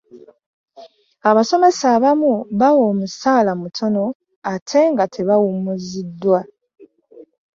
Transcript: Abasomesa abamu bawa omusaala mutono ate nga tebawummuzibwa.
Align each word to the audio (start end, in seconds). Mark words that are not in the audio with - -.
Abasomesa 1.29 1.85
abamu 1.95 2.31
bawa 2.59 2.83
omusaala 2.91 3.51
mutono 3.61 4.03
ate 4.53 4.79
nga 4.91 5.05
tebawummuzibwa. 5.13 6.39